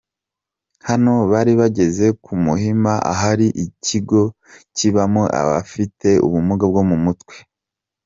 [0.87, 4.21] Hano bari bageze ku Muhima ahari ikigo
[4.77, 7.35] kibamo abafite ubumuga bwo mu mutwe.